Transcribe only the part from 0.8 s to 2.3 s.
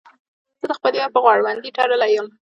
یار په غړوندي تړلی یم.